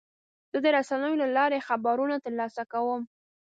زه 0.51 0.57
د 0.65 0.67
رسنیو 0.77 1.19
له 1.21 1.27
لارې 1.37 1.65
خبرونه 1.67 2.15
ترلاسه 2.25 2.63
کوم. 2.71 3.01